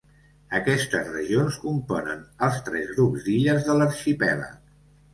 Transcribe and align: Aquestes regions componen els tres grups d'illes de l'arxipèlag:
Aquestes 0.59 1.11
regions 1.17 1.59
componen 1.67 2.25
els 2.49 2.59
tres 2.71 2.91
grups 2.99 3.31
d'illes 3.31 3.71
de 3.71 3.81
l'arxipèlag: 3.81 4.61